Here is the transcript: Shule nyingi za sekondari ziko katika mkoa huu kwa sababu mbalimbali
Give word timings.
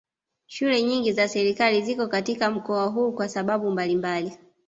Shule 0.45 0.83
nyingi 0.83 1.13
za 1.13 1.27
sekondari 1.27 1.81
ziko 1.81 2.07
katika 2.07 2.51
mkoa 2.51 2.85
huu 2.85 3.11
kwa 3.11 3.29
sababu 3.29 3.71
mbalimbali 3.71 4.37